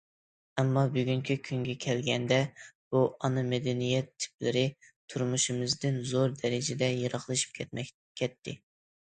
ئەمما 0.59 0.83
بۈگۈنكى 0.93 1.35
كۈنگە 1.49 1.75
كەلگەندە 1.83 2.39
بۇ 2.95 3.01
ئانا 3.27 3.43
مەدەنىيەت 3.51 4.09
تىپلىرى 4.25 4.65
تۇرمۇشىمىزدىن 5.15 6.01
زور 6.15 6.35
دەرىجىدە 6.43 6.91
يىراقلىشىپ 6.97 7.55
كەتتى. 7.63 8.59